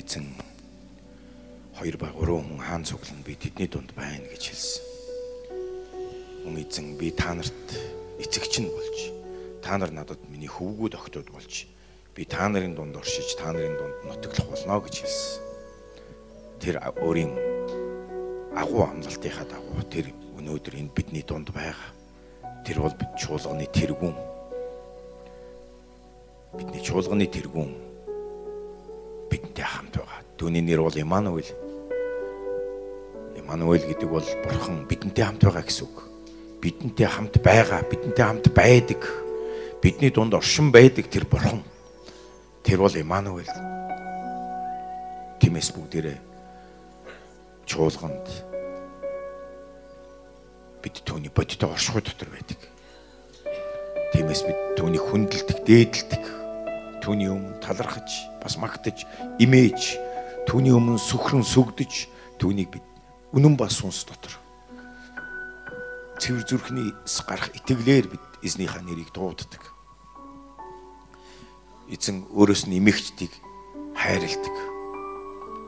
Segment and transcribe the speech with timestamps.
[0.00, 0.24] эзэн
[1.76, 4.84] хоёр ба гурван хүн хаан цуглан би тэдний дунд байна гэж хэлсэн.
[6.44, 7.68] Мөн эзэн би та нарт
[8.16, 8.98] эцэгч нь болж
[9.60, 11.68] та нар надад миний хөвгүүд охтууд болж
[12.16, 15.42] би та нарын дунд оршиж та нарын дунд нутаглах болно гэж хэлсэн.
[16.60, 17.32] Тэр өөрийн
[18.56, 21.92] агуу амлалтынхаа дагуу тэр өнөөдөр энэ бидний дунд байгаа.
[22.64, 24.16] Тэр бол бид чуулганы тэргүүн.
[26.56, 27.89] Бидний чуулганы тэргүүн
[29.60, 30.20] бидэнтэй хамт байгаа.
[30.38, 31.50] Түүний нэр бол Имануил.
[33.36, 35.96] Имануил гэдэг бол Бурхан бидэнтэй хамт байгаа гэсэн үг.
[36.60, 39.00] Бидэнтэй хамт байгаа, бидэнтэй хамт байдаг.
[39.82, 41.62] Бидний дунд оршин байдаг тэр Бурхан.
[42.64, 43.48] Тэр бол Имануил.
[45.40, 46.18] Тиймээс бүгдээрээ
[47.68, 48.28] чуулганд
[50.80, 52.60] бид түүний бодиттой оршихуй дотор байдаг.
[54.12, 56.39] Тиймээс бид түүнийг хүндэлдэг, дээдэлдэг.
[57.00, 58.08] Түүний өмнө талархаж,
[58.44, 59.08] бас магтаж,
[59.40, 59.96] имээж,
[60.44, 62.06] түүний өмнө сүхрэн сүгдэж,
[62.36, 62.86] түүнийг бид
[63.32, 64.40] үнэн ба сүнс дотор
[66.20, 69.72] цэвэр зүрхнээс гарах итгэлээр бид эзнийхээ нэрийг дууддаг.
[71.88, 73.32] Эзэн өөрөөс нь эмэгчдийг
[73.96, 74.56] хайрладаг,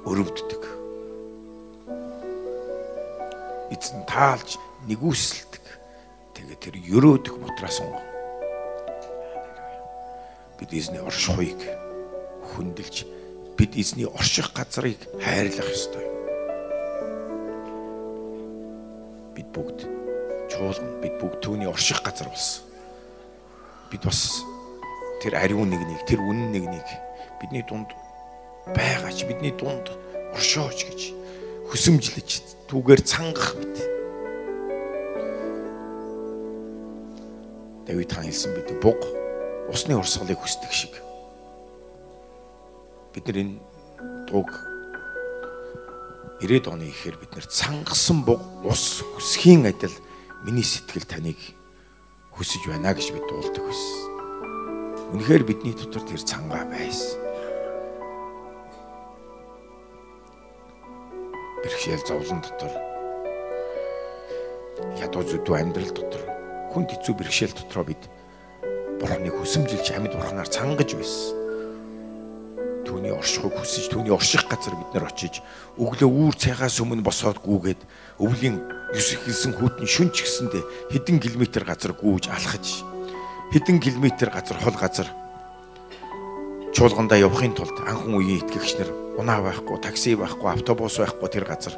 [0.04, 0.62] өрөвддөг.
[3.72, 5.64] Эзэн таалж нэгүсэлдэг.
[6.36, 8.11] Тэгээ тэр өрөөдөх мутраас унган.
[10.62, 11.58] Бид эзний оршихуйг
[12.54, 13.02] хүндэлж
[13.58, 16.06] бид эзний орших газрыг хайрлах ёстой.
[19.34, 19.82] Бид бүгд
[20.54, 22.62] чуулган бид бүгд түүний орших газар болсон.
[23.90, 24.38] Бид бас
[25.18, 26.86] тэр ариун нэгнийг тэр үнэн нэгнийг
[27.42, 27.90] бидний дунд
[28.70, 29.90] байгаач бидний дунд
[30.30, 31.10] оршооч гэж
[31.74, 32.30] хүсэмжлэж
[32.70, 33.82] түүгээр цангах бид
[37.90, 39.21] Давид хаан хэлсэн бид буг
[39.68, 40.94] усны урсгалыг хүсдэг шиг.
[43.14, 43.60] Бид нар энэ
[44.26, 44.50] дууг
[46.42, 49.94] 90-ад оны ихээр бид нар цангасан буг ус хүсхийн адил
[50.42, 51.38] миний сэтгэл таныг
[52.34, 54.00] хүсэж байна гэж бид дуулдаг байсан.
[55.12, 57.20] Үнэхээр бидний дотор тэр цангаа байсан.
[61.62, 62.72] Бэрхшээл зовлон дотор
[64.98, 66.22] ядуу зүдүү амьдрал дотор
[66.72, 68.02] хүнд хэцүү бэрхшээл дотроо бид
[69.02, 71.34] Бурханыг хүсэмжилж амьд Бурханаар цангаж байсан.
[72.86, 75.42] Түүний оршихыг хүсэж түүний орших газар бид нар очиж
[75.74, 77.82] өглөө үүр цайгаас өмнө босоод гүүгээд
[78.22, 78.62] өвлийн
[78.94, 80.62] юс ихэлсэн хүүтэн шүнч гисэндээ
[80.94, 82.86] хэдэн километр газар гүүж алхаж
[83.50, 85.08] хэдэн километр газар хол газар
[86.72, 91.76] чуулгандаа явахын тулд анхан үеийн итгэгч нар унаа байхгүй, такси байхгүй, автобус байхгүй тэр газар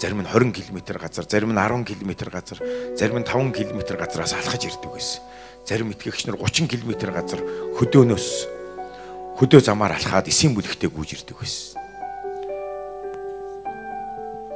[0.00, 2.58] зарим нь 20 км газар, зарим нь 10 км газар,
[2.96, 5.20] зарим нь 5 км газраас алхаж ирдэг байсан.
[5.68, 7.40] Зарим итгэгч нар 30 км газар
[7.76, 8.28] хөдөөнөөс
[9.36, 11.76] хөдөө замаар алхаад эсийн бүлэгтээ гүйж ирдэг байсан.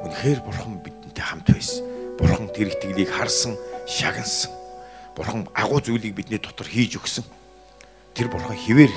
[0.08, 1.84] Үнэхээр бурхан бидэнтэй хамт байсан.
[2.16, 4.48] Бурхан тэр итгэлийг харсан, шагнасан.
[5.12, 7.24] Бурхан агуу зүйлийг бидний дотор хийж өгсөн.
[8.16, 8.92] Тэр бурхан хിവэр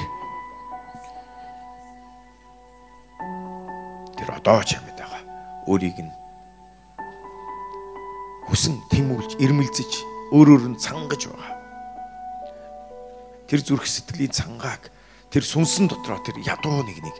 [4.15, 5.23] тэр одоо ч амьд байгаа.
[5.67, 6.26] Өөрийг нь
[8.57, 9.91] хүсэн тэмүүлж ирмэлзэж
[10.33, 11.53] өөрөөр нь цангаж байгаа.
[13.45, 14.89] Тэр зүрх сэтгэлийн цангааг
[15.29, 17.13] тэр сүнсэн дотроо тэр ядуу нэгнийг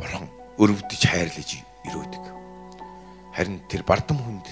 [0.00, 1.60] бурхан өрөвдөж хайрлаж
[1.92, 2.24] ирөөдөг.
[3.36, 4.48] Харин тэр бардам хүнд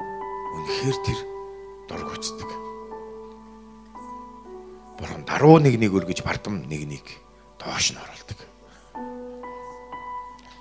[0.00, 1.18] үнэхээр тэр
[1.84, 2.48] доргуцдаг.
[4.96, 7.04] Бурхан даруй нэгнийг өргөж бардам нэгнийг
[7.60, 8.40] доош нь оруулдаг.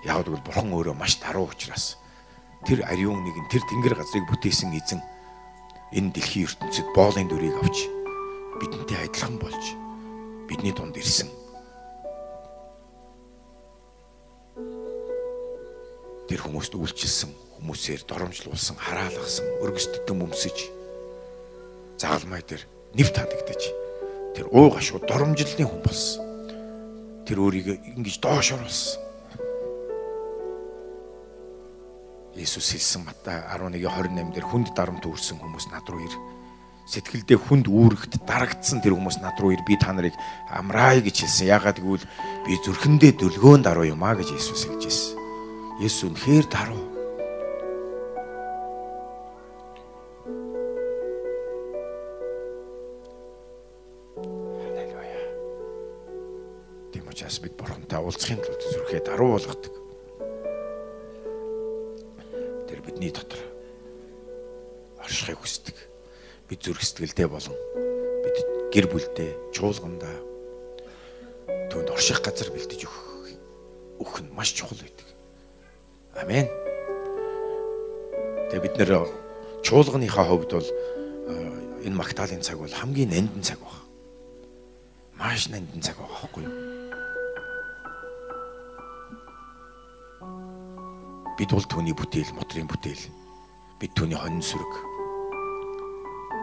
[0.04, 1.96] Яг л бурхан өөрөө маш даруй учраас
[2.68, 5.02] тэр ариун нэг нь тэр тэнгэр газрыг бүтээсэн эзэн
[5.96, 7.88] энэ дэлхийн ертөнцид боолын дүрийг авч
[8.60, 9.64] бидэнтэй адилхан болж
[10.50, 11.30] бидний дунд ирсэн.
[16.30, 20.58] Тэр хүмүүст үйлчилсэн хүмүүсээр доромжлуулсан, хараалгасан, өргөсдөн өмсөж
[21.98, 23.62] загалмай дээр нэвт хадагдаж
[24.38, 26.24] тэр уу гашуу доромжллын хүн болсон.
[27.26, 29.09] Тэр өөрийгөө ингэж доош оруулсан.
[32.40, 36.16] Есүс хэлсэн Матай 11:28 дээр хүнд дарамт үүрсэн хүмүүс над руу ир.
[36.88, 40.16] Сэтгэлдээ хүнд үүрэгт дарагдсан тэр хүмүүс над руу ир би та нарыг
[40.48, 41.52] амраая гэж хэлсэн.
[41.52, 42.08] Яагаад гэвэл
[42.48, 45.20] би зүрхэндээ дөлгөөн даруй юм а гэж Есүс хэлж байсан.
[45.84, 46.84] Есүс үнэхээр даруй.
[56.96, 59.79] Тийм учраас бид бурхантай уулзахын тулд зүрхээ даруй болгодог
[63.00, 63.40] бидний дотор
[65.00, 65.76] оршихыг хүсдэг.
[66.50, 67.56] Бид зүрх сэтгэлдээ болон
[68.28, 68.36] бид
[68.76, 70.20] гэр бүлдээ, чуулгандаа
[71.72, 73.08] түүнд орших газар бэлдэж өгөх
[74.04, 75.08] өгөх нь маш чухал байдаг.
[76.20, 76.52] Амен.
[78.52, 79.08] Тэгээ бид нэр
[79.64, 83.80] чуулганыхаа хувьд бол э, энэ магтаалын цаг бол хамгийн нандин цаг баг.
[85.16, 86.79] Маш нандин цаг байгаа байхгүй юу?
[91.40, 93.00] Бид бол түүний бүтээл, мотрын бүтээл.
[93.80, 94.74] Бид түүний хонин сүрэг.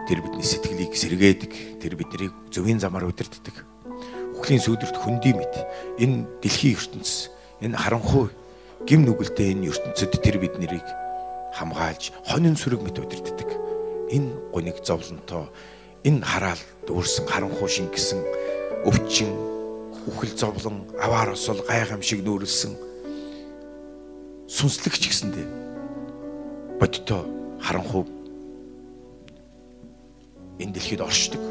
[0.09, 1.53] Тэр бидний сэтгэлийг сэргээдэг.
[1.77, 3.61] Тэр биднийг зөвийн замаар удирддаг.
[4.41, 5.53] Үхлийн сүудэрт хөндөй мэд.
[6.01, 7.29] Энэ дэлхийн ертөнцийн
[7.61, 8.33] энэ харанхуй
[8.89, 10.81] гим нүгэлтэй энэ ертөнцид тэр биднийг
[11.53, 13.53] хамгаалж хонин сүрэг мэт удирддаг.
[14.09, 15.45] Энэ гуниг зовлонтой
[16.09, 18.25] энэ хараал дүүрсэн харанхуй шингэсэн
[18.81, 19.29] өвчин
[20.09, 22.86] үхэл зовлон аваар осол гайхамшиг нүүрлсэн
[24.47, 25.47] сүнслэгч гэсэндээ
[26.79, 27.27] бодитоо
[27.59, 28.07] харанхуй
[30.63, 31.43] энэ дэлхийд оршдог.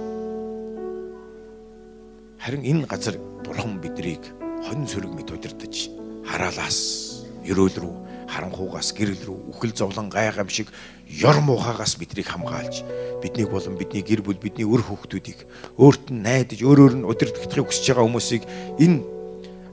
[2.40, 4.25] Харин энэ газар бурхан бидрийг
[4.64, 5.76] хонь сөрөг мэт удирдах
[6.25, 7.94] хараалаас ерөөл рүү
[8.32, 10.72] харанхуугаас гэрэл рүү үхэл зовлон гайхамшиг
[11.06, 12.81] ёр муухагаас биднийг хамгаалж
[13.22, 15.44] биднийг болон бидний гэр бүл бидний өр хүүхдүүдийг
[15.78, 18.42] өөрт нь найдаж өөрөөр нь удирдахыг хүсэж байгаа хүмүүсийг
[18.82, 19.04] энэ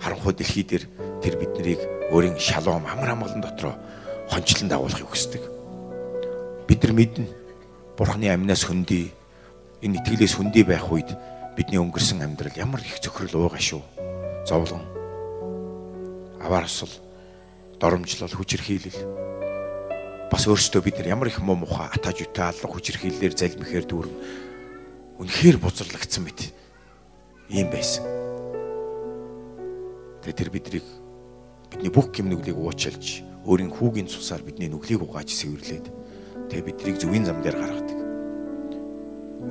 [0.03, 0.83] харанхуй дэлхий дээр
[1.23, 1.81] тэр биднийг
[2.13, 3.73] өөрийн шалом амар амгалан дотроо
[4.29, 5.41] хончлон дагуулахыг хүсдэг.
[6.69, 7.25] Бид нар мэднэ
[7.97, 9.09] Бурхны амнаас хөндөй
[9.81, 11.09] энэ итгэлээс хөндөй байх үед
[11.57, 13.81] бидний өнгөрсөн амьдрал ямар их цөхрөл уугаа шүү.
[14.45, 14.85] Зовлон
[16.37, 16.89] аваар осол
[17.81, 18.99] доромжлол хүчирхийлэл
[20.29, 24.15] бас өөрсдөө бид нар ямар их муу муха атаж үтэ алга хүчирхийллээр залмихээр дүүрэн
[25.21, 26.53] үнэхээр бузарлагдсан мэт
[27.53, 28.03] ийм байсан.
[30.25, 30.87] Тэгээ тэр бидрийг
[31.73, 35.89] бидний бүх гимнүглийг уучилж өөрийн хүүгийн цусаар бидний нүглийг угааж сэвэрлээд
[36.53, 37.99] тэгээ бидрийг зөвийн зам дээр гаргадаг.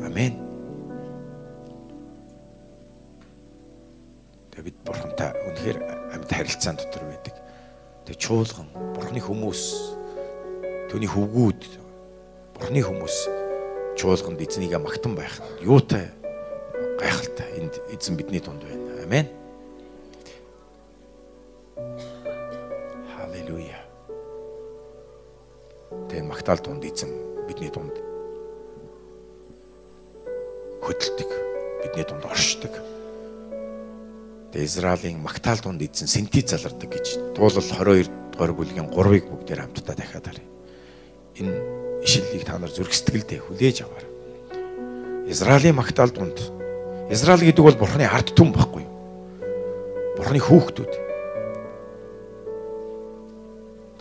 [0.07, 0.39] Амен.
[4.55, 5.79] Тэгээ бид бурхантай үнэхээр
[6.15, 7.35] амьд харилцаан дотор байдаг.
[8.07, 9.63] Тэгээ чуулган бурхны хүмүүс
[10.95, 11.63] түүний хөвгүүд
[12.55, 13.17] бурхны хүмүүс
[13.99, 15.43] чуулганд эзнийг магтан байх.
[15.59, 16.07] Юутай
[17.03, 19.03] гайхалтай энд эзэн бидний дунд байна.
[19.03, 19.27] Амен.
[23.53, 23.81] Халелуя.
[26.09, 27.13] Тэгээ магтаал дунд эзэн
[27.49, 27.93] бидний дунд
[30.81, 31.31] хөдөлдөг.
[31.85, 32.73] Бидний дунд оршдог.
[34.53, 39.97] Тэгээ Израилийн магтаал дунд эзэн синти залардаг гэж дуулал 22 дугаар бүлгийн 3-ыг бүгдээр хамтдаа
[39.97, 40.49] дахиад харъя.
[41.37, 41.53] Энэ
[42.09, 44.11] ишлэлийг та нар зүрх сэтгэлдээ хүлээж аваарай.
[45.29, 46.41] Израилийн магтаал дунд
[47.13, 48.97] Израиль гэдэг бол Бурхны ард түмэн байхгүй юу?
[50.17, 51.12] Бурхны хүүхдүүд.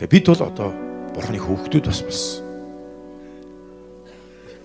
[0.02, 0.70] Тэгээ бид бол одоо
[1.14, 2.22] Бурхны хүүхдүүд бас бас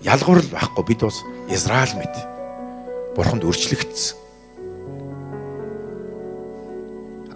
[0.01, 1.21] ялгуур л байхгүй бид бас
[1.53, 2.15] Израиль мэт
[3.13, 4.17] бурханд өрчлөгдсөн.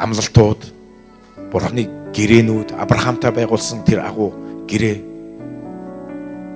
[0.01, 0.62] Амлалтууд
[1.53, 4.33] бурханы гэрээнүүд Авраамтай байгуулсан тэр агуу
[4.65, 4.98] гэрээ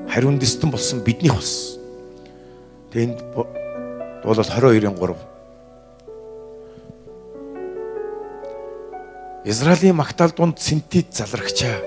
[0.10, 1.78] хариун дэстэн болсон биднийх болсон.
[2.90, 3.22] Тэнд
[4.26, 5.35] дуулал 22-ын 3
[9.48, 11.78] Израилийн магтаал дунд синтит залрагчаа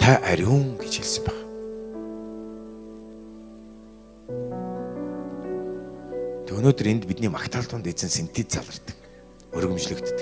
[0.00, 1.46] та ариун гэж хэлсэн байна.
[6.42, 8.98] Тэг өнөөдөр энд бидний магтаал тунд эзэн синтез залардаг.
[9.54, 10.18] Өргөмжлөгддөг.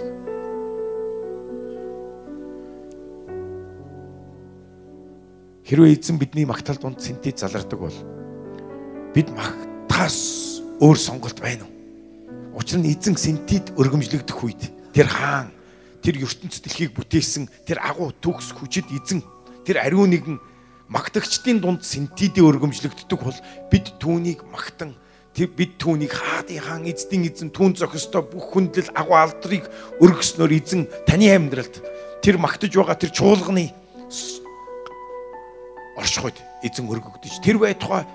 [5.65, 7.99] Хэрвээ эзэн бидний магтаал тунд синтез залардаг бол
[9.17, 12.61] бид магтаас өөр сонголт байна уу?
[12.61, 14.61] Учир нь эзэн синтед өргөмжлөгдөх үед
[14.93, 15.57] тэр хаан
[16.07, 19.27] тэр ертөнц дэлхийг бүтээсэн тэр агуу төгс хүчит эзэн
[19.67, 20.39] тэр ариун нэгэн
[20.87, 23.39] магтагчдын дунд синтедийн өргөмжлөгддөг бол
[23.75, 24.95] бид түүнийг магтан
[25.35, 29.67] тэр бид түүнийг хаадын хаан эздийн эзэн түүн зохистой бүх хүндлэл агуу алдрыг
[29.99, 31.83] өргөснөөр эзэн таны амьдралд
[32.23, 33.75] тэр магтаж байгаа тэр чуулганы
[35.99, 38.07] оршихуйд эзэн өргөгдөж тэр байтугай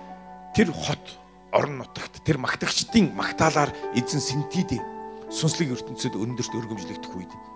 [0.55, 1.19] тэр хот
[1.51, 4.79] орон нутагт тэр магтагчдын магтаалаар эзэн синтиди
[5.27, 7.50] сүнслэг ертөнцид өндөрт өргөмжлөгдөх үед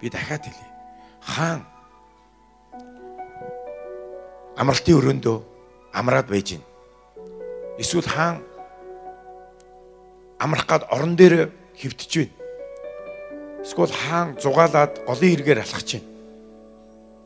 [0.00, 0.68] би дахиад хэлье
[1.20, 1.60] хаан
[4.56, 5.38] амралтын өрөөндөө
[5.92, 6.62] амраад байж гин
[7.78, 8.42] эсвэл хаан
[10.38, 11.50] амрах гад орон дээр
[11.80, 12.34] хөвтөж байна.
[13.62, 16.06] Эсвэл хаан зугаалаад голын эргээр алхаж байна.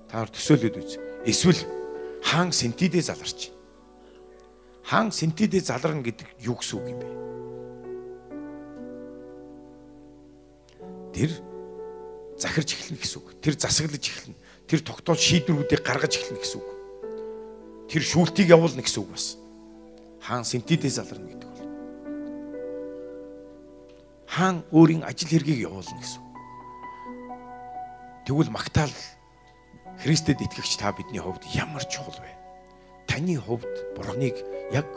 [0.09, 0.97] Та төсөөлөд үз.
[1.29, 1.61] Эсвэл
[2.25, 3.61] хаан синтидээ заларч байна.
[4.83, 7.09] Хаан синтидээ заларна гэдэг юу гэсэн үг юм бэ?
[11.13, 11.31] Тэр
[12.43, 13.29] захирч эхлэнэ гэсэн үг.
[13.39, 14.39] Тэр засаглаж эхлэнэ.
[14.67, 16.71] Тэр тогтоол шийдвэрүүдийг гаргаж эхлэнэ гэсэн үг.
[17.87, 19.39] Тэр шүүлтийг явуулна гэсэн үг бас.
[20.19, 21.53] Хаан синтидээ заларна гэдэг
[24.33, 26.25] хаан өөрийн ажил хэргийг явуулна гэсэн.
[28.25, 28.95] Тэгвэл магтаал
[30.01, 32.33] Христэд итгэгч та бидний хувьд ямар чухал вэ?
[33.05, 34.41] Таны хувьд Бурхныг
[34.73, 34.89] яг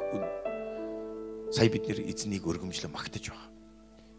[1.51, 3.51] сая бид нэр эзнийг өргөмжлөн магтаж байгаа.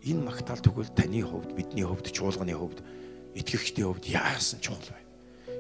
[0.04, 2.84] Энэ магтаал тэгвэл таны хувьд бидний хувьд чуулганы хувьд
[3.36, 5.00] итгэгчдийн хувьд яасан чухал вэ?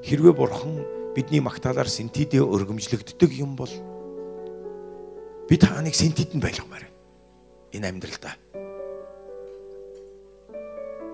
[0.08, 0.80] Хэрвээ Бурхан
[1.14, 3.70] бидний магтаалаар синтидээ өргөмжлөгддөг юм бол
[5.48, 6.94] бид хааныг синтидэнд байлгамаар байна.
[7.76, 8.34] Энэ амьдралдаа.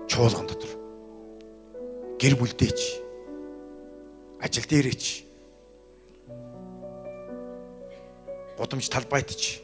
[0.07, 0.71] Чуулган дотор.
[2.19, 2.79] Гэр бүлдээч.
[4.39, 5.23] Ажил дээрээч.
[8.57, 9.59] Гудамж талбайтч.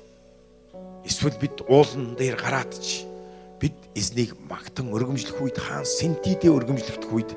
[1.05, 3.08] Эсвэл бид уулан дээр гараадч.
[3.59, 7.31] Бид эзнийг магтан өргөмжлөх үед хаан синтидээ өргөмжлөгдөх үед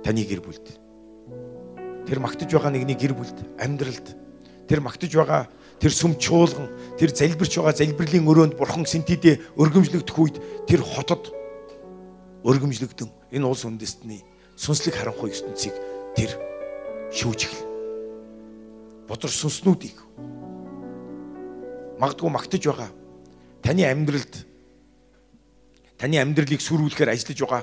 [0.00, 0.66] таны гэр бүлд.
[2.08, 4.16] Тэр магтаж байгаа нэгний гэр бүлд амьдралд.
[4.64, 10.36] Тэр магтаж байгаа тэр сүм чуулган тэр залбирч байгаа залбирлын өрөөнд бурхан синтидээ өргөмжлөгдөх үед
[10.64, 11.28] тэр хотод
[12.48, 13.12] өргөмжлөгдөн.
[13.36, 14.24] Энэ улс үндэстний
[14.56, 15.76] сүнслэг харанхуй ертөнцийг
[16.16, 16.32] тэр
[17.12, 17.68] шүүж эхэл.
[19.04, 20.00] Бодор сүнснүүдийг
[22.00, 22.90] магадгүй магтаж байгаа
[23.60, 24.47] таны амьдралд
[25.98, 27.62] таны амьдралыг сүрүүлэхээр ажиллаж байгаа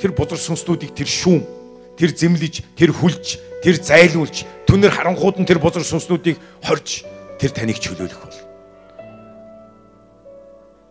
[0.00, 1.56] тэр бодор сүнснүүдийг тэр шүүм
[1.96, 7.08] тэр зэмлэж, тэр хүлж, тэр зайлуулж, түнэр харанхууд нь тэр бузар сүнснүүдийг хорж
[7.40, 8.38] тэр таныг чөлөөлөх бол.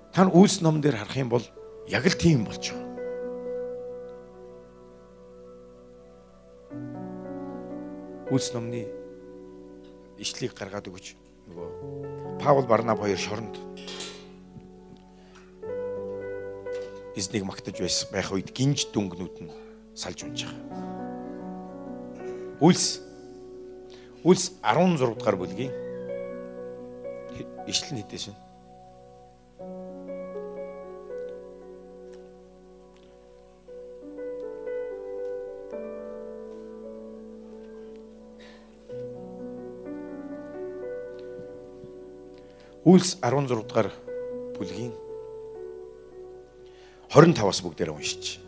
[0.10, 1.46] Та үлс ном дээр харах юм бол
[1.86, 2.84] яг л тийм болж байгаа.
[8.34, 8.89] Үлс номны
[10.18, 11.13] ишлийг гаргаад өгч
[11.46, 13.54] нөгөө Паул Барнаб хоёр шоронд
[17.15, 17.79] эзнийг магтаж
[18.12, 19.51] байх үед гинж дүнгнүүд нь
[19.95, 20.63] салж унж байгаа.
[22.60, 23.00] Үлс
[24.25, 25.74] Үлс 16 дугаар бүлгийн
[27.69, 28.41] ишлэн хэдэж байна.
[42.86, 43.89] Үлс 16 дугаар
[44.57, 45.05] бүлгийн
[47.15, 48.43] 25-аас бүгдээр уншиж.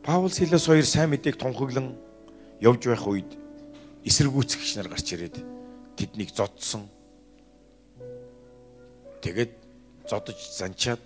[0.00, 1.92] Паул Силас хоёр сайн мэдээг тунхаглан
[2.64, 3.28] явж байх үед
[4.08, 5.36] эсэргүүцэгч нар гарч ирээд
[6.00, 6.88] тэднийг зодсон.
[9.20, 9.52] Тэгээд
[10.08, 11.04] зодож занчаад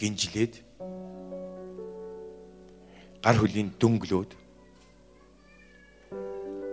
[0.00, 0.64] гинжлээд
[3.20, 4.32] гар хөлийн дөнгөлөөд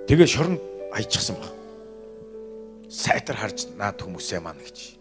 [0.08, 0.64] тэгээ шоронд
[0.96, 1.52] аячихсан баг.
[2.88, 4.99] Сайтар харж наад хүмүүсээ маань гэж.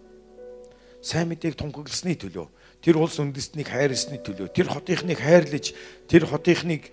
[1.09, 2.53] Сайн мэдээг тунхагласны төлөө
[2.85, 5.73] тэр улс үндэстнийг хайрлсны төлөө тэр хотынхныг хайрлаж
[6.05, 6.93] тэр хотынхныг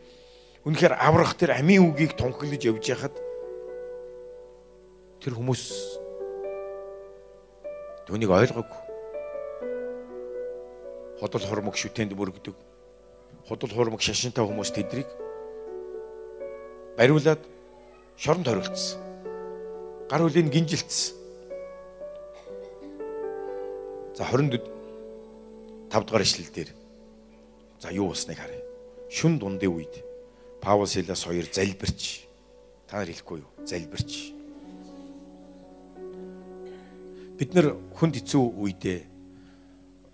[0.63, 3.11] үнэхээр аврах тэр амийн үгийг тунхаглаж явж яхад
[5.19, 5.63] тэр хүмүүс
[8.07, 8.79] түүнийг ойлгоогүй.
[11.19, 12.55] Ходол хормог шүтээнд бүргдэг.
[13.51, 15.11] Ходол хормог шашинтай хүмүүс тэдрийг
[16.95, 17.43] бариулаад
[18.15, 18.95] шоронд хориулцсан.
[20.07, 21.24] Гар хүлийг гинжилтсэн.
[24.15, 24.63] За 24
[25.91, 26.69] 5 дугаар ишлэл дээр
[27.79, 28.63] за юу болсныг харъя.
[29.11, 29.91] Шүн дундын үед
[30.63, 32.23] Паул Силас хоёр залбирч
[32.87, 33.51] та нар хэлэхгүй юу?
[33.67, 34.31] Залбирч.
[37.35, 38.99] Бид нар хүнд хэцүү үедээ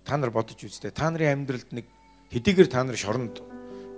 [0.02, 1.86] та нар бодож үзтээ та нарын амьдралд нэг
[2.34, 3.38] хэдийгээр та нар шоронд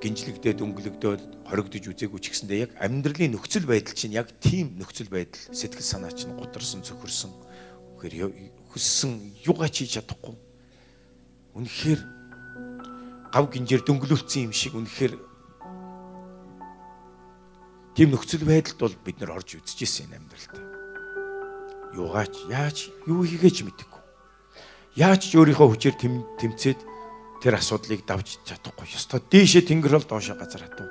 [0.04, 5.40] гинжлэгдээд өнгөлөгдөөд хоригдож үзээгүй ч гэсэндээ яг амьдралын нөхцөл байдал чинь яг тийм нөхцөл байдал
[5.56, 7.32] сэтгэл санаа чинь гутарсан цөхөрсөн
[7.96, 8.14] үхээр
[8.74, 10.34] хүссэн юугаа чийж чадахгүй
[11.54, 12.02] үнэхээр
[13.30, 15.14] гав гинжээр дөнгөлөвцсөн юм шиг үнэхээр
[17.94, 20.54] тийм нөхцөл байдалд бол бид нар орж үзчихсэн энэ амьдралд.
[21.94, 24.02] Юугаач яаж юу хийгээч мэдэхгүй.
[24.98, 25.96] Яаж ч өөрийнхөө хүчээр
[26.42, 26.80] тэмцээд
[27.42, 28.90] тэр асуудлыг давж чадахгүй.
[28.90, 30.90] Ёстой дээшээ тэнгэр бол доошоо газар хатав.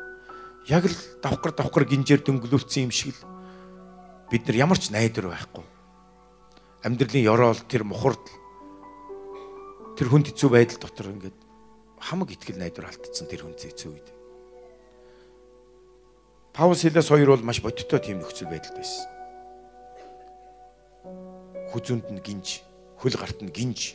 [0.70, 3.26] Яг л давхар давхар гинжээр дөнгөлөвцсөн юм шиг л
[4.30, 5.66] бид нар ямар ч найдвар байхгүй.
[6.82, 8.26] Амьдралын ёроол тэр мухард
[9.94, 11.38] тэр хүнд хэцүү байдал дотор ингээд
[12.02, 14.08] хамаг ихтгэл найдвар алдсан тэр хүн хэцүү үед.
[16.52, 19.06] Паул Силас хоёр бол маш бодиттой тийм нөхцөл байдал байсан.
[21.70, 22.66] Хүзүнд нь гинж,
[22.98, 23.94] хөл гарт нь гинж.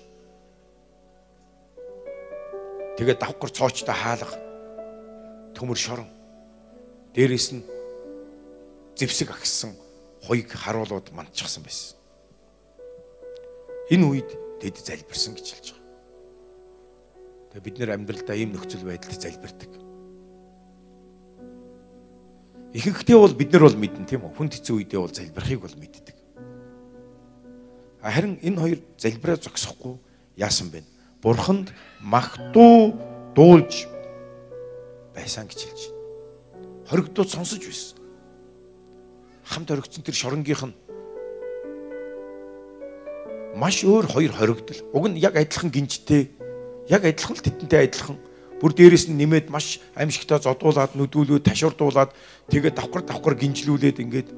[2.95, 4.39] Тэгээд давхар цоочтой хаалга
[5.59, 6.09] төмөр шорон.
[7.13, 7.67] Дээрээс нь
[8.95, 9.75] зевсэг агсан
[10.23, 11.96] хоёг харуулууд мандчихсан байсан.
[13.89, 14.29] Энэ үед
[14.59, 15.85] тэд залбирсан гэж хэлж байгаа.
[17.51, 19.71] Тэгээ бид нэр амьдралдаа ийм нөхцөл байдалд залбирдаг.
[22.75, 24.35] Ихэнхдээ бол бид нар бол мэднэ тийм үү?
[24.35, 26.15] Хүн хэцүү үедээ бол залбирахыг бол мэддэг.
[28.03, 29.95] Харин энэ хоёр залбираа зогсохгүй
[30.35, 30.83] яасан бэ?
[31.21, 32.93] бурханд магтуу
[33.35, 33.87] дуулж
[35.15, 36.87] байсан гэж хэлж байна.
[36.89, 37.97] Хоригдууд сонсож байсан.
[39.43, 40.75] Хамт хоригдсон тэр шоронгийнх нь
[43.57, 44.79] маш өөр хоёр хоригдол.
[44.93, 46.29] Уг нь яг адилхан гинжтэй.
[46.87, 48.17] Яг адилхан л тэтэнтэй адилхан.
[48.61, 52.13] Бүр дээрэс нь нэмээд маш аимшигтай зодуулаад нүдүүлүүд ташурдуулаад
[52.53, 54.29] тэгээд давхар давхар гинжлүүлээд ингээд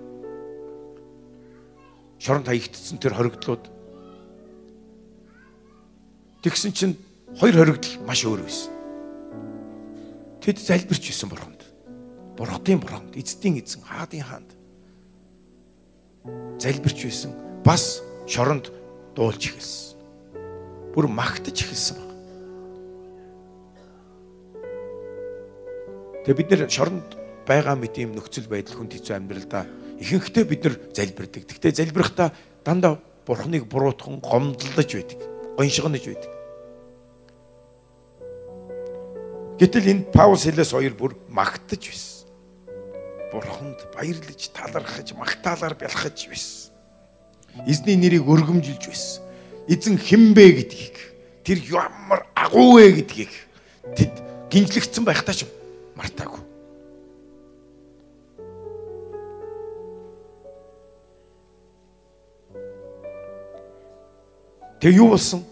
[2.19, 3.63] шоронд хаягдсан тэр хоригдлууд
[6.43, 6.95] тэгсэн чинь
[7.39, 8.71] хоёр хоригдол маш өөр байсан.
[10.43, 11.63] Тэд залбирч исэн бурханд.
[12.35, 14.51] Бурхтын бурханд, эцдийн эзэн, хаадын хаанд
[16.59, 17.31] залбирч байсан.
[17.63, 18.71] Бас шоронд
[19.19, 19.99] дуулж эхэлсэн.
[20.95, 22.11] Бүр магтаж эхэлсэн баг.
[26.23, 29.67] Тэгээ бид нэр шоронд байгаа мэт юм нөхцөл байдал хүнд хэцүү амьдралдаа
[29.99, 31.43] ихэнхдээ бид нар залбирдаг.
[31.43, 32.31] Гэхдээ залбирахдаа
[32.63, 32.95] дандаа
[33.27, 35.19] бурхныг буруутхан гомдлож байдаг.
[35.59, 36.31] Гоншгонож байдаг.
[39.59, 42.23] Гэтэл энд Паул Силас хоёр бүр магтаж байсан.
[43.35, 46.71] Бурханд баярлаж, талархаж, магтаалаар бялхаж байсан.
[47.67, 49.23] Эзний нэрийг өргөмжилж байсан.
[49.69, 50.97] Эзэн хинбэ гэдгийг,
[51.43, 53.33] тэр ямар агуу вэ гэдгийг
[53.93, 54.13] тэд
[54.49, 55.45] гинжлэгдсэн байхдаа ч
[55.93, 56.41] мартаагүй.
[64.79, 65.43] Тэгээ юу болсон?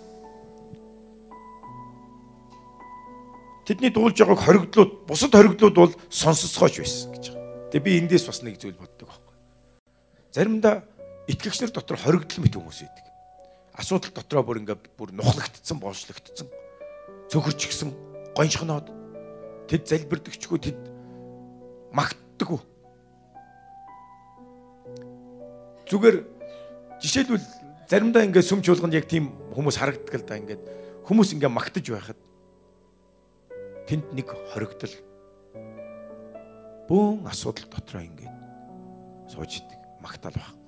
[3.67, 7.69] Тэдний дуулж байгааг хоригдлууд, бусад хоригдлууд бол сонсоцгооч байсан гэж байгаа.
[7.75, 9.35] Тэгээ би эндээс бас нэг зүйл боддог байхгүй.
[10.31, 10.87] Заримдаа
[11.27, 13.05] итгэгчнэр дотор хоригдл мэт хүмүүс байдаг.
[13.75, 16.47] Асуудал дотроо бүр ингээ бүр нухлагдсан, боолчлогдсон.
[17.29, 17.91] Цөхөрч гисэн,
[18.33, 18.89] гоншгоноод
[19.67, 20.79] тэд залбирдагчгүй тэд
[21.91, 22.59] магтдаггүй.
[25.87, 26.17] Зүгээр
[27.03, 27.45] жишээлбэл
[27.87, 30.63] заримдаа ингээ сүм чуулганд яг тийм хүмүүс харагддаг л да ингээд
[31.07, 32.19] хүмүүс ингээ магтаж байхад
[33.87, 34.95] тэнд нэг хоригдол
[36.91, 38.35] бөөн асуудал дотроо ингээд
[39.31, 40.66] сууж идэг магтаал байхгүй.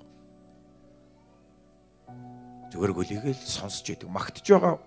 [2.69, 4.09] Зүгээр гөлийг л сонсож идэг.
[4.09, 4.77] Магтаж байгаа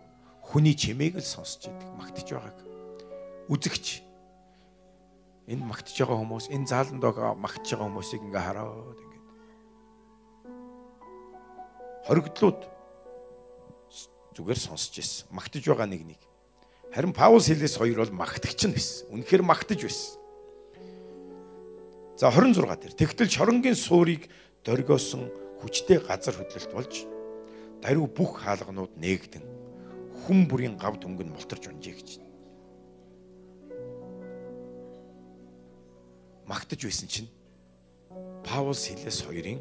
[0.42, 1.88] хүний чимээг л сонсож идэг.
[1.98, 2.58] Магтаж байгааг
[3.50, 3.86] үзэгч
[5.50, 8.98] энэ магтаж байгаа хүмүүс энэ зааланд байгаа магтаж байгаа хүмүүсийг ингээ хараад
[12.06, 12.60] хоригдлууд
[14.38, 15.26] зүгээр сонсч ирсэн.
[15.34, 16.20] Магтаж байгаа нэг нэг.
[16.94, 19.10] Харин Паул Силэс хоёр бол магтагч нь байсан.
[19.12, 20.20] Үнэхээр магтаж байсан.
[22.16, 24.30] За 26 дээр тэгтэл шоронгийн суурийг
[24.62, 25.26] дөргиосон
[25.60, 26.94] хүчтэй газар хөдлөлт болж
[27.82, 29.44] даруй бүх хаалганууд нээгдэн
[30.22, 32.10] хүм бүрийн гав дүнг нь мултарч унжээ гэж.
[36.46, 37.30] Магтаж байсан чинь
[38.46, 39.58] Паул Силэс хоёрын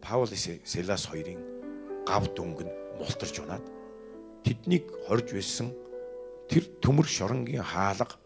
[0.00, 1.40] Паул Силас хоёрын
[2.08, 3.64] гав дүнг нь мултарч унаад
[4.40, 5.68] тэднийг хорж байсан
[6.48, 8.16] тэр төмөр шоронгийн хаалга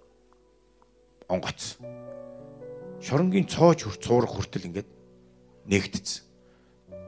[1.26, 1.82] онгоц.
[3.02, 4.90] Шоронгийн цоож цуурах хүртэл ингээд
[5.66, 6.31] нэгтцсэн.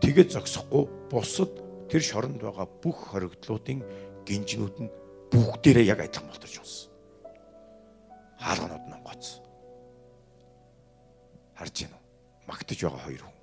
[0.05, 1.49] Тэгээд зогсохгүй бусад
[1.89, 3.81] тэр шоронд байгаа бүх хоригдлуудын
[4.29, 4.93] гинжнүүд нь
[5.33, 6.93] бүгдээрээ яг адилхан болторч унсан.
[8.37, 9.41] Хаалганууд нь онгоц.
[11.57, 12.03] Харж уу?
[12.45, 13.35] Магтаж байгаа хоёр хүн.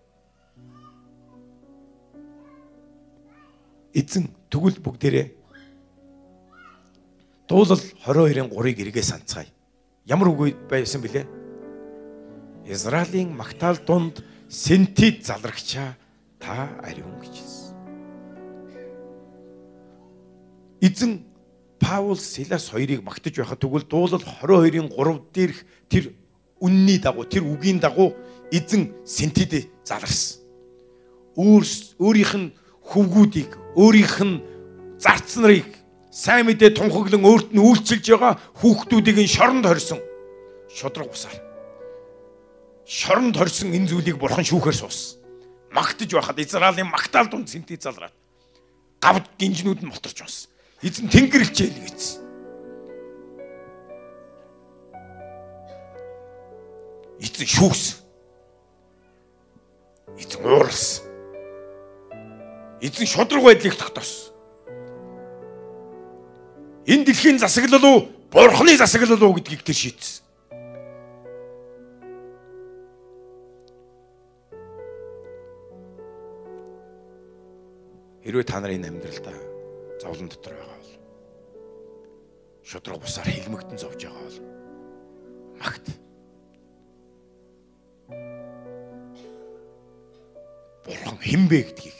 [3.93, 5.27] эзэн тэгвэл бүгдээрээ
[7.47, 9.51] дуулал 22-ын 3-ыг эргээ санацгаая.
[10.07, 11.27] Ямар үг байсан бilé?
[12.65, 15.99] Израилийн магтаал дунд сентид залрагчаа
[16.41, 17.75] та ариун гэж хэлсэн.
[20.81, 21.13] Эзэн
[21.79, 26.13] Паул Силас хоёрыг магтаж байхад тэгвэл дуулал 22-ын 3 дээрх тэр
[26.59, 28.17] үнний дагуу тэр үгийн дагуу
[28.51, 30.41] эзэн сентид заларсан.
[31.37, 31.63] Өөр
[32.01, 32.53] өөрийнх нь
[32.85, 34.41] хөвгүүдийг өөрийнх нь
[34.97, 35.69] зарц нарыг
[36.11, 40.03] сайн мэдээ тунхаглан өөрт нь үйлчилж байгаа хүүхдүүдийг нь шоронд хорсон
[40.67, 41.39] шудраг усаар
[42.83, 45.20] шоронд хорсон энэ зүйлийг бурхан шүүхээр сууссан
[45.71, 48.13] магтаж байхад Израилийн магтаал дунд сэнтий залраад
[48.99, 50.51] гавд гинжнүүд нь молторч унсан
[50.83, 52.21] эзэн тэнгэрлжээл гэсэн
[57.23, 57.97] эзэн шүүгсэн
[60.19, 61.11] эзэн ууралсан
[62.81, 64.33] эзэн шудраг байдлыг тогтоосон.
[66.85, 67.99] Энэ дэлхийн засаглал уу,
[68.33, 70.20] бурхны засаглал уу гэдгийг тэр шийдсэн.
[78.31, 79.35] Хэрвээ та нарын амьдралдаа
[79.99, 80.95] зовлон дотор байгаа бол
[82.63, 84.39] шудраг бусаар хилмигдэн зовж байгаа бол
[85.59, 85.85] магт
[90.87, 91.99] Бурхан хинбэ гэдгийг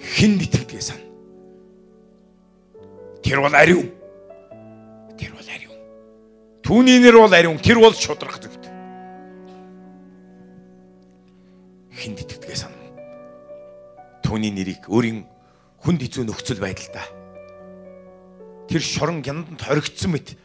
[0.00, 1.04] хэн итгэдгээ сан.
[3.20, 3.92] Тэр бол ариун.
[5.20, 5.76] Тэр бол ариун.
[6.64, 7.60] Түүний нэр бол ариун.
[7.60, 8.63] Тэр бол шудрах зүйл.
[14.44, 15.24] Түүний нэрийг өөрийн
[15.80, 17.08] хүнд хэцүү нөхцөл байдалтай.
[18.68, 20.36] Тэр шорон гянданд хоригдсон мэт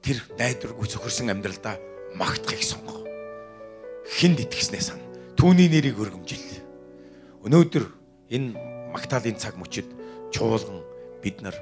[0.00, 1.76] тэр найдваргүй зөвхөрсөн амьдралдаа
[2.16, 3.04] магтахыг сонгох.
[4.08, 5.00] Хинд итгэснээ сан.
[5.36, 6.64] Түүний нэрийг өргөмжил.
[7.44, 7.84] Өнөөдөр
[8.32, 8.56] энэ
[8.96, 9.84] магтаалын цаг мөчид
[10.32, 10.80] чуулган
[11.20, 11.60] бид нар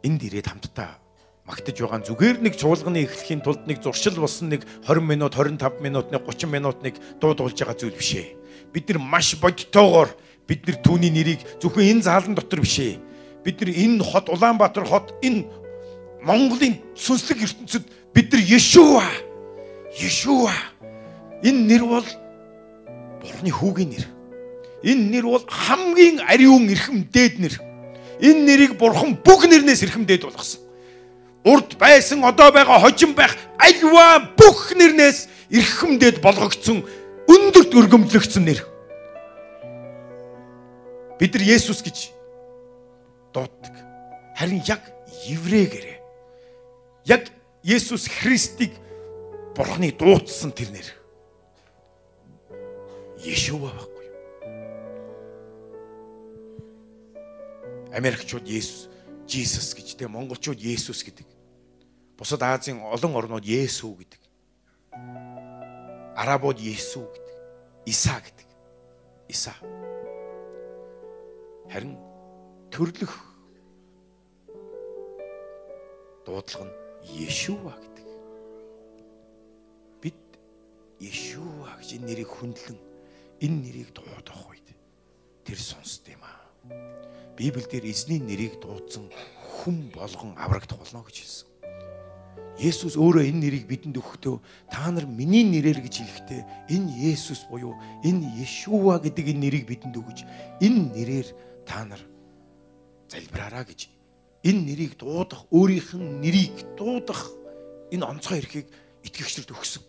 [0.00, 0.96] энд ирээд хамтдаа
[1.50, 6.14] магтаж байгаа зүгээр нэг чуулганы эхлэхийн тулд нэг зуршил болсон нэг 20 минут 25 минут
[6.14, 8.38] нэг 30 минут нэг дуудуулж байгаа зүйл биш ээ.
[8.70, 10.14] Бид нар маш бодтойгоор
[10.46, 13.02] бид нар түүний нэрийг зөвхөн энэ заалан дотор биш ээ.
[13.42, 15.50] Бид нар энэ хот Улаанбаатар хот энэ
[16.22, 17.84] Монголын сүнслэг ертөнцид
[18.14, 19.02] бид нар Йешуа
[19.98, 20.54] Йешуа
[21.42, 22.06] энэ нэр бол
[23.26, 24.06] Бурхны хүүгийн нэр.
[24.86, 27.54] Энэ нэр бол хамгийн ариун эрхэм дээд нэр.
[28.22, 30.69] Энэ нэрийг Бурхан бүх нэрнээс эрхэм дээд болгосон
[31.44, 36.84] урд байсан одоо байгаа хожим байх альва бүх нэрнээс эрхэмдэд болгогдсон
[37.28, 38.60] өндөрт өргөмжлөгдсөн нэр.
[41.20, 42.12] Бид нар Есүс гэж
[43.32, 43.74] дууддаг.
[44.36, 44.80] Харин яг
[45.28, 45.98] еврейгэрээ.
[47.04, 47.28] Яг
[47.62, 48.72] Есүс Христийг
[49.56, 50.88] Бурхны дуудсан тэр нэр.
[53.20, 54.06] Йешуа байхгүй?
[57.92, 58.88] Америкчууд Есүс
[59.30, 61.28] Jesus гэж те монголчууд Есүс гэдэг.
[62.18, 64.20] Бусад Азийн олон орнууд Есү гэдэг.
[66.18, 67.36] Арабууд Есү гэдэг.
[67.86, 68.48] Иса гэдэг.
[69.30, 69.54] Иса.
[71.70, 71.94] Харин
[72.74, 73.14] төрлөх
[76.26, 76.74] дуудлага нь
[77.18, 78.06] Йешуа гэдэг.
[80.02, 80.20] Бид
[80.98, 82.78] Йешуа гэж энэ нэрийг хүндлэн
[83.40, 84.68] энэ нэрийг дуудах үед
[85.44, 86.39] тэр сонсд юм аа.
[87.40, 89.08] Библиэлд эзний нэрийг дуудсан
[89.60, 91.48] хүн болгон аврагдах болно гэж хэлсэн.
[92.60, 94.36] Есүс өөрөө энэ нэрийг бидэнд өгөхдөө
[94.68, 97.72] та нар миний нэрээр гэж хэлэхдээ энэ Есүс буюу
[98.04, 100.28] энэ Йешуа гэдэг энэ нэрийг бидэнд өгөж
[100.60, 101.28] энэ нэрээр
[101.64, 102.02] та нар
[103.08, 103.88] залбираараа гэж
[104.44, 107.32] энэ нэрийг дуудах өөрийнх нь нэрийг дуудах
[107.88, 108.68] энэ онцгой эрхийг
[109.08, 109.82] итгэгчдэрт өгсөн.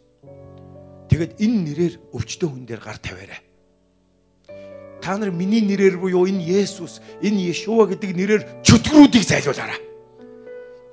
[1.12, 3.51] Тэгэд энэ нэрээр өвчтөн хүн дээр гар тавиарай
[5.02, 9.82] та нар миний нэрээр буюу энэ Есүс, энэ Йешуа гэдэг нэрээр чөтгөрүүдийг зайлуулаарай.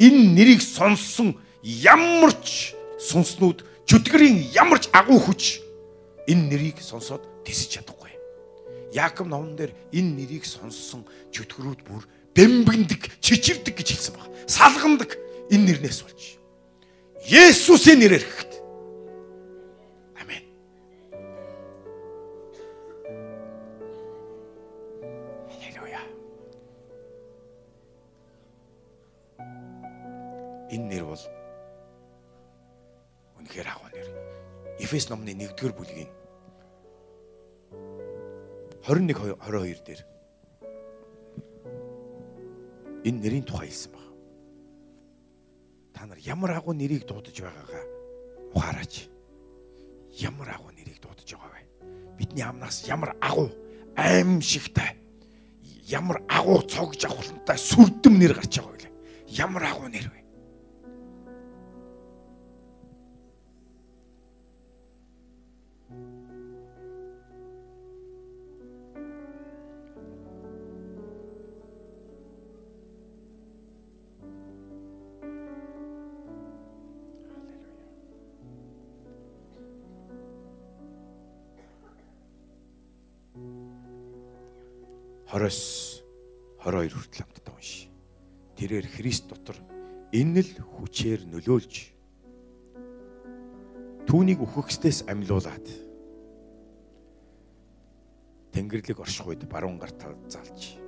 [0.00, 5.60] Энэ нэрийг сонссон ямар ч сүнснүүд чөтгөрийн ямар ч агуу хүч
[6.24, 8.12] энэ нэрийг сонсоод тисэж чадахгүй.
[8.96, 14.32] Яаков номон дээр энэ нэрийг сонссон чөтгөрүүд бүр бэмбэндэг, чичирдэг гэж хэлсэн баг.
[14.48, 15.20] Салгандаг
[15.52, 16.40] энэ нэрнээс болж.
[17.28, 18.24] Есүсийн нэрээр
[34.88, 36.08] Эфес номны 1-р бүлгийн
[38.88, 40.00] 21 22 дээр
[43.04, 44.06] энэ нэрийн тухай хэлсэн баг.
[45.92, 47.84] Та нар ямар агуу нэрийг дуудаж байгаагаа
[48.56, 49.12] ухаараач.
[50.24, 51.68] Ямар агуу нэрийг дуудаж байгаа вэ?
[52.16, 53.52] Бидний амнаас ямар агуу
[53.92, 54.96] аимшигтай
[55.84, 58.88] ямар агуу цогж авахлантай сүрдэм нэр гарч байгаа вэ?
[59.36, 60.27] Ямар агуу нэр вэ?
[85.28, 86.00] Хороос
[86.64, 87.92] 22 хүртэл хамтдаа уншия.
[88.56, 89.60] Тэрээр Христ дотор
[90.08, 91.74] энэ л хүчээр нөлөөлж
[94.08, 95.68] түүнийг үхэгчдээс амьлуулад
[98.56, 100.80] Тэнгэрлэг орших үед баруун гартаа залж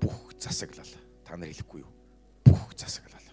[0.00, 0.88] бүх засаглал
[1.20, 1.92] та нар хэлэхгүй юу?
[2.48, 3.28] Бүх засаглал.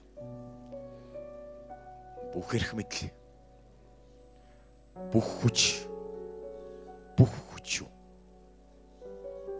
[2.36, 3.15] Бүх эрх мэдэл.
[5.08, 5.88] Бүх хүч.
[7.15, 7.94] Бүх хүч юу?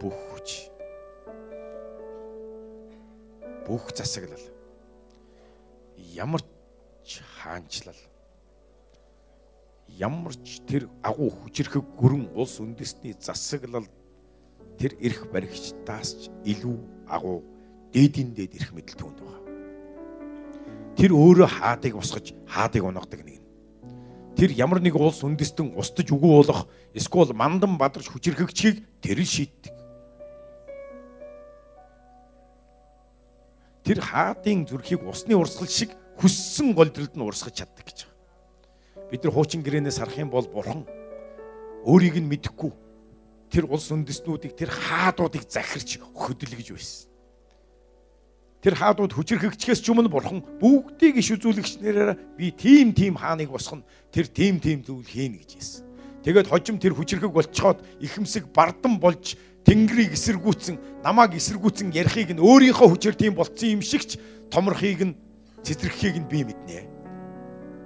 [0.00, 0.48] Бүх хүч
[3.66, 4.46] бүх засаглал
[6.14, 6.42] ямар
[7.04, 7.98] ч хаанчлал
[9.88, 13.86] ямар ч тэр агуу хүчрхэг гүрэн улс үндэсний засаглал
[14.78, 16.76] тэр эрх баригчдаас ч илүү
[17.08, 17.40] агуу
[17.94, 19.42] дээдийн дээд эрх мэдэл түүнд байгаа.
[21.00, 23.46] Тэр өөрөө хаадыг усгаж хаадыг унагадаг нэг нь.
[24.36, 29.75] Тэр ямар нэг улс үндэстэн устж үгүй болох эсвэл мандан бадарч хүчрхэгчийг тэр л шийтдэг.
[33.86, 39.08] Тэр хаадын зүрхийг усны урсгал шиг хүссэн голдролд нь урсгаж чаддаг гэж байна.
[39.14, 40.82] Бид нар хуучин гэрээнээс харах юм бол бурхан
[41.86, 42.74] өөрийг нь мэдэхгүй
[43.46, 47.06] тэр улс үндэстнүүдийг тэр хаадуудыг захирч хөдөлгөж байсан.
[48.58, 54.26] Тэр хаадууд хүчрхэгчгээс ч өмнө бурхан бүгдийг иш үзүүлэгчнэрээр би тим тим хааныг босгоно тэр
[54.26, 55.86] тим тим зүйл хийнэ гэж хэлсэн.
[56.26, 62.86] Тэгээд хожим тэр хүчрхэг болцоход ихэмсэг бардан болж Тэнгэрийг эсэргүүцэн, намааг эсэргүүцэн ярихыг нь өөрийнхөө
[62.86, 64.14] хүчээр тийм болцсон юм шигч
[64.46, 65.18] томрохыг нь
[65.66, 66.86] цэцэрхийг нь би мэднэ.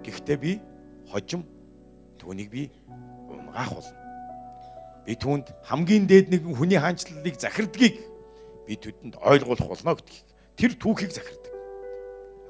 [0.05, 0.61] Гэхдээ би
[1.09, 1.41] хожим
[2.21, 2.63] түүнийг би
[3.33, 3.97] унгаах болно.
[5.09, 7.97] Би түүнд хамгийн дээд нэгэн хүний хаанчлалыг захирдгийг
[8.69, 10.29] би тэдэнд ойлгуулах болно гэдгийг.
[10.61, 11.53] Тэр түүхийг захирдаг.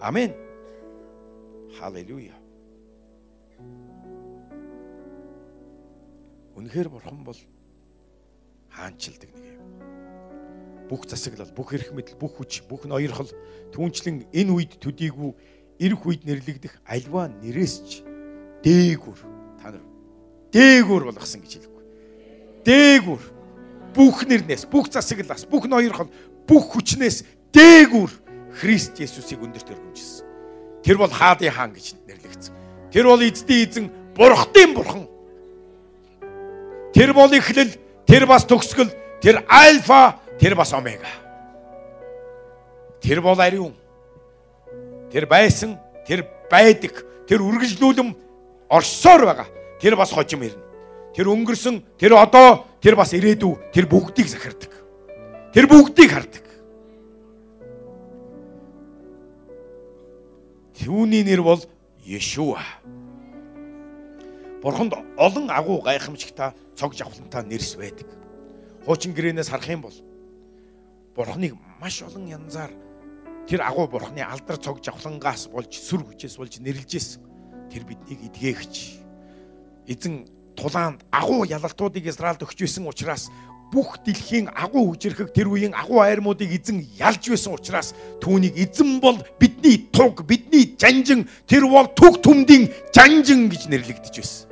[0.03, 0.35] Амен.
[1.79, 2.35] Халелуя.
[6.59, 7.38] Үнэхээр бурхан бол
[8.71, 9.61] хаанчилдаг нэг юм.
[10.89, 13.31] Бүх засаглал, бүх эрх мэдэл, бүх хүч, бүх ноёрхол
[13.75, 15.35] түүнчлэн энэ үед төдийгүй
[15.79, 17.91] ирэх үед нэрлэгдэх альва нэрээс ч
[18.67, 19.19] дээгүр
[19.63, 19.85] та нар
[20.51, 21.85] дээгүр болгосон гэж хэлэхгүй.
[22.67, 23.23] Дээгүр
[23.95, 26.11] бүх нэрнээс, бүх засаглалаас, бүх ноёрхол,
[26.47, 28.11] бүх хүчнээс дээгүр
[28.51, 30.27] Христ Есүсийг өндөрт өргөмжсөн.
[30.83, 32.55] Тэр бол хаадын хаан гэж нэрлэгдсэн.
[32.91, 35.07] Тэр бол эзний эзэн, бурхтын бурхан.
[36.93, 37.79] Тэр бол эхлэл
[38.11, 38.90] Тэр бас төгсгөл,
[39.23, 41.07] тэр альфа, тэр бас омега.
[42.99, 43.77] Тэр бол ариун.
[45.12, 45.77] Тэр байсан,
[46.09, 48.11] тэр байдаг, тэр үргэлжлүүлэн
[48.66, 49.46] орсоор байгаа.
[49.79, 50.59] Тэр бас хожим ирнэ.
[51.14, 54.75] Тэр өнгөрсөн, тэр одоо, тэр бас ирээдүй, тэр бүгдийг захирдаг.
[55.55, 56.46] Тэр бүгдийг хардаг.
[60.83, 61.62] Түүний нэр бол
[62.03, 62.59] Йешуа.
[64.62, 68.07] Бурханд олон агуу гайхамшигтай цог жавхлантай нэрс байдаг.
[68.85, 69.96] Хуучин гэрээнээс харах юм бол
[71.16, 72.70] Бурхныг маш олон янзаар
[73.49, 77.25] тэр агуу Бурхны алдар цог жавхлангаас болж сүр хүчээс болж нэрлжсэн.
[77.73, 79.01] Тэр биднийг эдгээгч.
[79.88, 80.29] Эзэн
[80.61, 83.33] тулаанд агуу ялалтуудыг Израильд өгч байсан учраас
[83.73, 89.23] бүх дэлхийн агуу хүчрхэг тэр үеийн агуу айрмуудыг эзэн ялж байсан учраас түүнийг эзэн бол
[89.38, 94.50] бидний туг бидний жанжин тэр бол түг түмдийн жанжин гэж нэрлэгдэж байсан.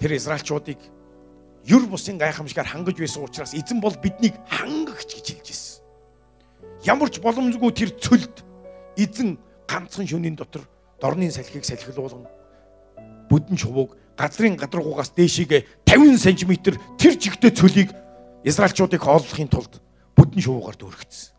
[0.00, 0.78] Тэр Израильчуудыг
[1.68, 5.84] юр бусын гайхамшигар хангаж байсан учраас эзэн бол биднийг хангагч гэж хэлж ирсэн.
[6.88, 8.40] Ямар ч боломжгүй тэр цөлд
[8.96, 9.36] эзэн
[9.68, 10.64] ганцхан шөнийн дотор
[11.00, 12.24] дорны салхийг салхилуулан
[13.28, 16.52] бүдэн чувууг газрын гадаргуугаас дээшигээ 50 см
[16.96, 17.92] тэр чигтээ цөлийг
[18.40, 19.84] Израильчуудыг хооллохын тулд
[20.16, 21.36] бүдэн шувуугаар дүүргэсэн.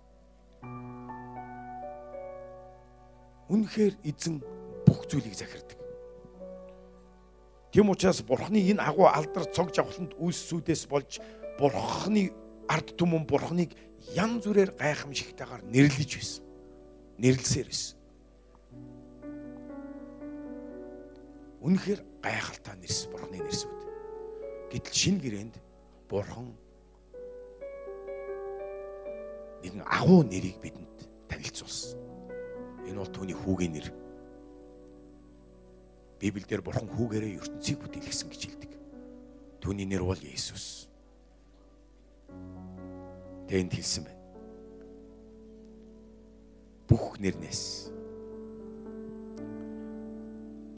[3.49, 4.39] Үнэхээр эзэн
[4.85, 5.80] бүх зүйлийг захирдаг.
[7.71, 11.23] Тэм учраас бурхны энэ агуу алдар цог жавхланд үйлсүүдээс болж
[11.55, 12.35] бурхны
[12.67, 13.71] ард түмэн бурхныг
[14.11, 16.43] ян зүрээр гайхамшигтайгаар нэрлэж байсан.
[17.15, 17.95] Нэрлсээр байсан.
[21.63, 23.79] Үнэхээр гайхалтай нэрс бурхны нэрсүүд.
[24.75, 25.55] Гэтэл шинэ гэрээнд
[26.11, 26.51] бурхан
[29.63, 31.95] нэгэн агуу нэрийг бидэнд танилцуулсан.
[32.89, 34.00] Энэ бол түүний хүүгийн нэр.
[36.21, 38.71] Библиэлд бурхан хүүгээрээ ертөнцийг бүтээлгсэн гэж хэлдэг.
[39.57, 40.85] Түүний нэр бол Есүс.
[43.49, 44.21] Тэнд хэлсэн байна.
[46.85, 47.89] Бүх нэрнээс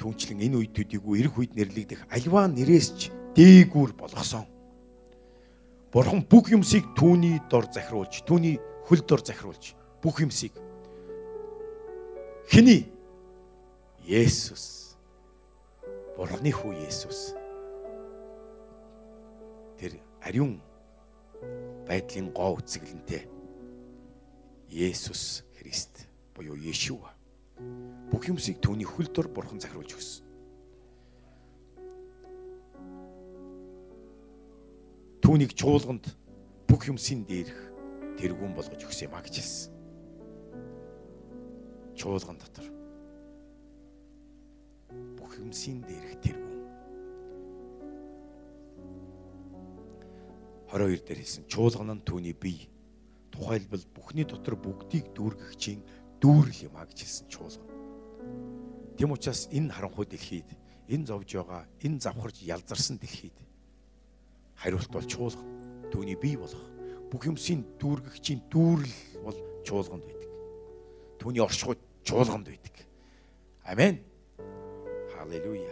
[0.04, 3.02] түнчлэн энэ үед төдийгүй ирэх үед нэрлэгдэх альва нэрээс ч
[3.40, 4.44] дээгүүр болгосон.
[5.96, 10.52] Бурхан бүх юмсыг түүний дор захируулж, түүний хөл дор захируулж, бүх юмсыг
[12.52, 12.92] хэний
[14.04, 14.83] Есүс
[16.14, 17.34] Бурхны хүү Есүс
[19.82, 20.60] тэр ариун
[21.88, 23.26] байдлын гоо үцгэлэнтэй
[24.70, 26.06] Есүс Христ
[26.38, 27.10] буюу Йешуа
[28.14, 30.26] бүх юмсыг түүний хөл дор бурхан захируулж өгсөн.
[35.26, 36.14] Түүнийг чуулганд
[36.70, 37.58] бүх юмсын дээрх
[38.22, 39.74] тэргүүн болгож өгсөн юм а гэж хэлсэн.
[41.98, 42.73] Чуулган дотор
[45.44, 46.54] хөмсийн дээрх тэргүүн
[50.72, 52.72] 22 дээр хэлсэн чуулган нь түүний бие
[53.30, 55.84] тухайлбал бүхний дотор бүгдийг дүүргэгчийн
[56.24, 57.70] дүүрэл юм а гэж хэлсэн чуулган.
[58.98, 60.50] Тэм учраас энэ харанхуй дэлхийд
[60.88, 63.38] энэ зовж байгаа энэ завхарж ялзарсан дэлхийд
[64.58, 65.50] хариулт бол чуулган
[65.92, 66.64] түүний бие болох
[67.12, 70.32] бүх юмсийн дүүргэгчийн дүүрэл бол чуулганд байдаг.
[71.22, 72.76] Түүний оршихуй чуулганд байдаг.
[73.68, 74.13] Амен.
[75.24, 75.72] Халелуя.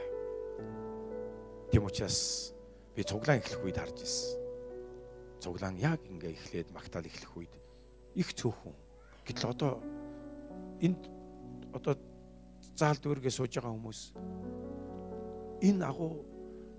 [1.71, 2.53] Тэм учраас
[2.95, 4.39] би цуглаан эхлэх үед харж ирсэн.
[5.43, 7.51] Цуглаан яг ингээ эхлээд магтаал эхлэх үед
[8.15, 8.71] их цөөхөн.
[9.27, 9.83] Гэтэл одоо
[10.79, 11.03] энд
[11.75, 11.99] одоо
[12.79, 14.15] заал дүүргээ сууж байгаа хүмүүс
[15.67, 16.23] энэ агуу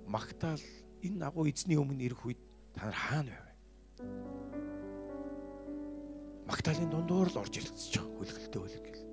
[0.09, 0.65] магтаал
[1.05, 2.41] энэ агуу эзний өмнө ирэх үед
[2.73, 3.57] та нар хаана байв?
[6.49, 9.12] Магтаалын дундуур л орж ирчихэж байгаа хөлгөлтөө хөлг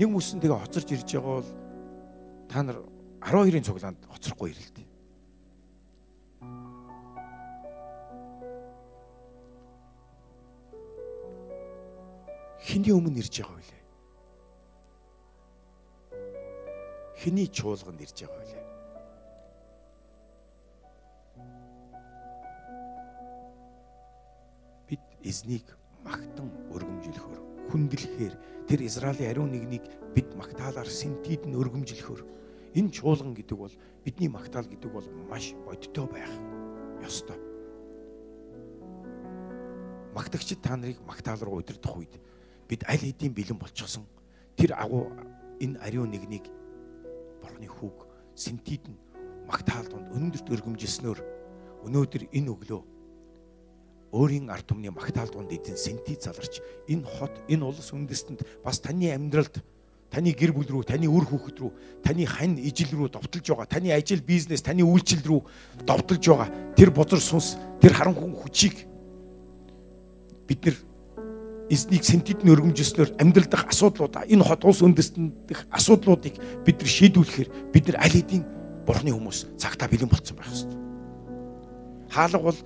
[0.00, 1.50] Нэг мөсөн тэгээ хоцорж ирж байгаа бол
[2.48, 2.80] та нар
[3.20, 4.88] 12-ын цуглаанд хоцрохгүй ирэлтэй.
[12.64, 13.76] Хиний өмнө ирж байгаа вэ?
[17.20, 18.56] Хиний чуулганд ирж байгаа вэ?
[24.88, 25.68] Бид эзнийг
[26.08, 27.39] магтан өргөмжлөхөөр
[27.70, 28.34] хүндлэхээр
[28.66, 32.22] тэр Израилийн ариун нэгнийг бид магтаалаар синтид нь өргөмжлөхөөр
[32.74, 36.30] энэ чуулган гэдэг бол бидний магтаал гэдэг бол маш бодиттой байх
[37.02, 37.38] ёстой.
[40.14, 42.14] Магтагчид та нарыг магтаал руу удирдах үед
[42.68, 44.06] бид аль хэдийн бэлэн болчихсон
[44.58, 45.14] тэр агуу
[45.62, 46.46] энэ ариун нэгнийг
[47.42, 48.98] бурхны хүүг синтид нь
[49.46, 51.18] магтаал донд өнөндөрт өргөмжилснөөр
[51.86, 52.82] өнөөдөр энэ өглөө
[54.12, 59.14] өөрийн ард түмний магтаал донд эзэн синтид заларч энэ хот энэ улс үндэстэнд бас таны
[59.14, 59.62] амьдралд
[60.10, 61.70] таны гэр бүл рүү, таны үр хүүхэд рүү,
[62.02, 65.40] таны хань ижил рүү довтолж байгаа, таны ажил, бизнес, таны үйлчлэл рүү
[65.86, 68.90] довтолж байгаа тэр бузар сүнс, тэр харанхуй хүчийг
[70.50, 70.76] бид нэр
[71.70, 76.34] эзнийг сэнтэд нь өргөмжилснөөр амьдрал дах асуудлуудаа энэ хот улс үндэстэн дэх асуудлуудыг
[76.66, 78.42] бид нар шийдвэрлэхээр бид нар аль хэдийн
[78.82, 80.78] бурхны хүмүүс цагтаа бэлэн болцсон байх ёстой.
[82.10, 82.58] Хаалга бол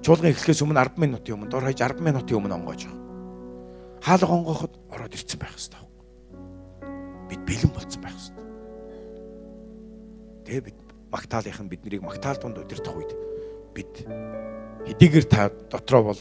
[0.00, 3.00] чуулган эхлэхээс өмнө 10 минутын өмнө дор хаяж 10 минутын өмнө онгоож байгаа.
[4.00, 5.80] Хаалга онгоход ороод ирсэн байх ёстой.
[7.28, 8.44] Бид бэлэн болцсон байх ёстой.
[10.48, 10.78] Тэгээ бид
[11.12, 13.12] магтаалынх нь биднийг магтаал донд удирдах үед
[13.76, 13.92] бид
[14.88, 16.20] хэдийгээр та дотроо бол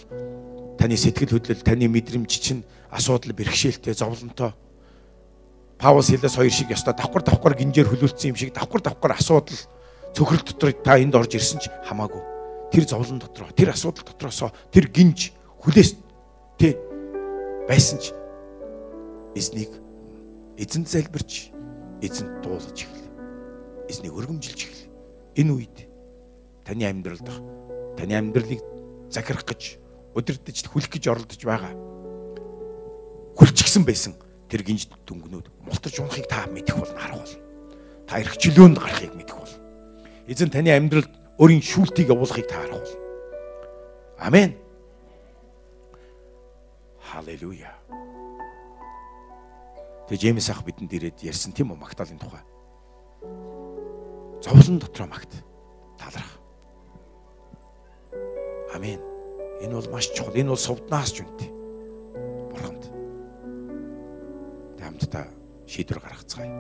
[0.76, 4.54] таны сэтгэл хөдлөл, таны мэдрэмж чинь асуудал бэрхшээлтэй, зовлонтой.
[5.80, 9.56] Паул Силас хоёр шиг ёстой давхар давхар гинжээр хөлүүлсэн юм шиг давхар давхар асуудал
[10.12, 12.39] цөхрөл дотор та энд орж ирсэн ч хамаагүй.
[12.72, 15.98] Тэр зовлон дотроо, тэр асуудал дотроосоо тэр гинж хүлээс
[16.62, 16.78] тэ
[17.68, 18.14] байсан ч
[19.34, 19.74] эзнийг
[20.58, 21.50] эзэн залбирч
[22.02, 23.90] эзэн дуулаж эхэллээ.
[23.90, 24.90] Эзнийг өргөмжилж эхэллээ.
[25.42, 25.78] Энэ үед
[26.64, 27.42] таны амьдрал дах
[27.98, 28.62] таны амьдралыг
[29.10, 29.82] захирах гэж
[30.16, 31.74] удирдах хүлэх гэж оролдож байгаа.
[33.36, 34.14] Хүлчихсэн байсан
[34.50, 37.40] тэр гинж дүнгнүүд мултаж унахыг та мэдэх болно харах болно.
[38.08, 39.60] Та эрх чөлөөнд гарахыг мэдэх болно.
[40.28, 43.00] Эзэн таны амьдралд өөрийн шүүлтийг явуулахыг та харах болно.
[44.20, 44.52] Амен.
[47.00, 47.72] Халелуя.
[50.12, 52.44] Тэгээ Джеймс ах бидэнд ирээд ярьсан тийм үү магтаалын тухай.
[54.44, 55.32] Зовлон дотроо магт
[55.96, 56.44] таларх.
[58.76, 59.00] Амен.
[59.64, 60.36] Энэ бол маш чухал.
[60.36, 61.50] Энэ бол сувднаас ч үнэтэй.
[62.52, 62.84] Бурханд.
[64.76, 65.26] Тэ хамтдаа
[65.64, 66.52] шийдвэр гаргацгаая.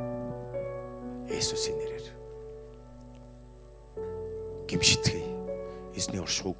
[1.27, 2.18] Есүсийн нэрээр.
[4.69, 5.25] Гимшицгээе.
[5.97, 6.53] Эзний уршууг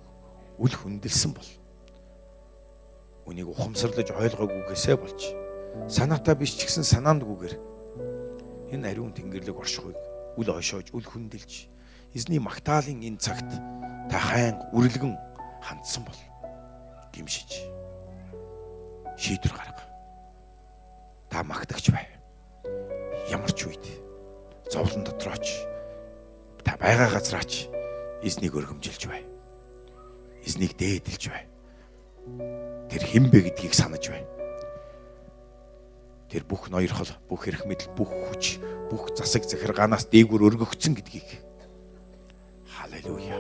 [0.57, 1.49] үл хүндэлсэн бол
[3.29, 5.21] үнийг ухамсарлаж ойлгоогүйгээсээ болж
[5.85, 7.53] санаатаа биш ч гэсэн санаандгүйгээр
[8.73, 9.97] энэ ариун тэнгэрлэг оршихуйг
[10.41, 11.69] үл ойшоож үл хүндэлж
[12.17, 13.45] эзний магтаалын энэ цагт
[14.09, 15.13] та хайн үрлэгэн
[15.61, 16.19] хандсан бол
[17.13, 17.69] гимшиж
[19.21, 19.85] шийдвэр гарга.
[21.29, 22.09] Та магтагч бай.
[23.29, 23.85] Ямар ч үед
[24.65, 25.45] зовлон дотрооч
[26.65, 27.69] та байгаа газраач
[28.23, 29.23] эзнийг өргөмжилж бай.
[30.43, 31.43] Эзнийг дээдэлж бай.
[32.89, 34.23] Тэр хинбэ гэдгийг санаж бай.
[36.29, 41.41] Тэр бүх ноёрхол, бүх эрх мэдэл, бүх хүч, бүх засаг захиргаанаас дээгүр өргөгдсөн гэдгийг.
[42.69, 43.39] Халелуя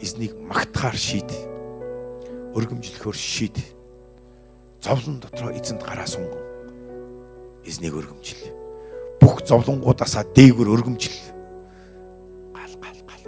[0.00, 1.30] эзнийг магтахаар шийд.
[2.54, 3.58] Өргөмжлөхөөр шийд.
[4.80, 6.50] Зовлон дотроо эзэнд гараа сунган
[7.64, 8.40] эзнийг өргөмжил.
[9.20, 11.39] Бүх зовлонгуудаасаа дээгүр өргөмжил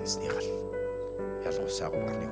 [0.05, 0.49] эзнийх л
[1.47, 2.32] ялгуусаа гомгорны